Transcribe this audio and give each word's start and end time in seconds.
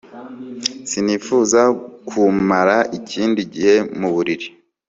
Sinifuzaga 0.89 1.73
kumara 2.09 2.77
ikindi 2.97 3.41
gihe 3.53 3.75
muburiri 3.99 4.47